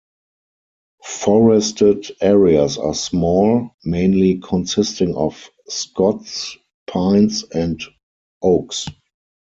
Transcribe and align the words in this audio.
Forested 1.05 2.07
areas 2.21 2.79
are 2.79 2.95
small, 2.95 3.69
mainly 3.85 4.39
consisting 4.39 5.13
of 5.15 5.47
scots 5.67 6.57
pines 6.87 7.43
and 7.51 7.79
oaks. 8.41 8.87